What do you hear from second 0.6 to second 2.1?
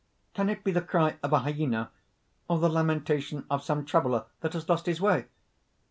be the cry of a hyena,